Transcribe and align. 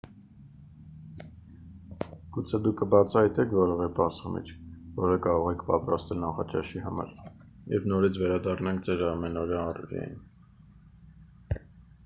գուցե 2.37 2.59
դուք 2.67 2.77
կբացահայտեք 2.79 3.51
որևէ 3.57 3.89
պարզ 3.99 4.21
խմիչք 4.27 4.63
որը 5.01 5.17
կարող 5.25 5.49
եք 5.55 5.61
պատրաստել 5.67 6.19
նախաճաշի 6.23 6.81
համար 6.85 7.11
երբ 7.75 7.87
նորից 7.93 8.19
վերադառնաք 8.23 8.81
ձեր 8.89 9.03
ամենօրյա 9.11 9.61
առօրյային 9.75 11.69